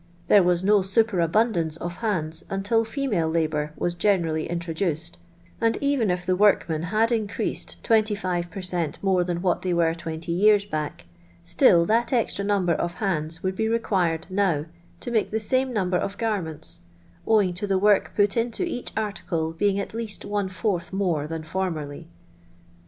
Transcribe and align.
There 0.25 0.41
was 0.41 0.63
no 0.63 0.81
superabundance 0.81 1.77
of 1.77 1.97
hands 1.97 2.43
until 2.49 2.83
female 2.83 3.29
'labour 3.29 3.71
was 3.77 3.93
generally 3.93 4.49
introduced— 4.49 5.19
and 5.61 5.77
even 5.79 6.09
if 6.09 6.25
the 6.25 6.35
workmen 6.35 6.81
had 6.89 7.11
increased 7.11 7.83
25 7.83 8.49
per 8.49 8.61
cent, 8.63 8.97
more 9.03 9.23
than 9.23 9.43
what 9.43 9.61
they 9.61 9.75
were 9.75 9.93
twenty 9.93 10.31
years 10.31 10.65
back, 10.65 11.05
still 11.43 11.85
that 11.85 12.11
extra 12.11 12.43
number 12.43 12.73
of 12.73 12.95
hands 12.95 13.41
wouhl 13.43 13.55
be 13.55 13.69
required 13.69 14.25
now 14.31 14.65
to 15.01 15.11
make 15.11 15.29
the 15.29 15.39
same 15.39 15.71
number 15.71 15.97
of 15.99 16.17
garments, 16.17 16.79
owing 17.27 17.53
to 17.53 17.67
the 17.67 17.77
work 17.77 18.13
put 18.15 18.31
ijito 18.31 18.65
each 18.65 18.91
article 18.97 19.53
being 19.53 19.79
at 19.79 19.93
least 19.93 20.25
one 20.25 20.49
fourth 20.49 20.91
moro 20.91 21.27
than 21.27 21.43
formerly. 21.43 22.07